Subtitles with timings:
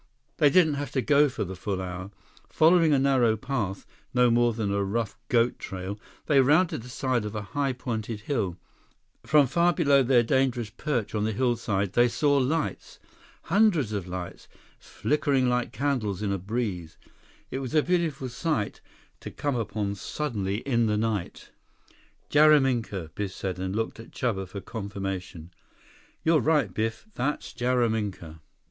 [0.37, 2.09] They didn't have to go for the full hour.
[2.49, 3.85] Following a narrow path,
[4.15, 8.21] no more than a rough goat trail, they rounded the side of a high pointed
[8.21, 8.57] hill.
[9.27, 12.97] From far below their dangerous perch on the hillside, they saw lights.
[13.43, 14.47] Hundreds of lights,
[14.79, 16.97] flickering like candles in a breeze.
[17.51, 18.81] It was a beautiful sight
[19.19, 21.51] to come upon suddenly in the night.
[22.31, 25.51] "Jaraminka," Biff said, and looked at Chuba for confirmation.
[26.23, 27.05] "You right, Biff.
[27.13, 28.39] That Jaraminka."